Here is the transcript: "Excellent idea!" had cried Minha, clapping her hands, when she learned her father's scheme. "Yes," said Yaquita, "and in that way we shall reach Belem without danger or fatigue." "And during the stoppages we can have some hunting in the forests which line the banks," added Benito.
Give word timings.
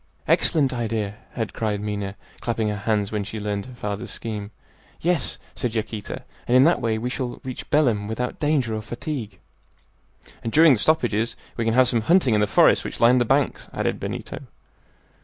"Excellent 0.27 0.73
idea!" 0.73 1.13
had 1.33 1.53
cried 1.53 1.79
Minha, 1.79 2.15
clapping 2.39 2.69
her 2.69 2.75
hands, 2.75 3.11
when 3.11 3.23
she 3.23 3.39
learned 3.39 3.67
her 3.67 3.75
father's 3.75 4.09
scheme. 4.09 4.49
"Yes," 4.99 5.37
said 5.53 5.75
Yaquita, 5.75 6.23
"and 6.47 6.57
in 6.57 6.63
that 6.63 6.81
way 6.81 6.97
we 6.97 7.07
shall 7.11 7.39
reach 7.43 7.69
Belem 7.69 8.07
without 8.07 8.39
danger 8.39 8.73
or 8.73 8.81
fatigue." 8.81 9.37
"And 10.43 10.51
during 10.51 10.73
the 10.73 10.79
stoppages 10.79 11.35
we 11.55 11.65
can 11.65 11.75
have 11.75 11.87
some 11.87 12.01
hunting 12.01 12.33
in 12.33 12.41
the 12.41 12.47
forests 12.47 12.83
which 12.83 12.99
line 12.99 13.19
the 13.19 13.25
banks," 13.25 13.69
added 13.73 13.99
Benito. 13.99 14.39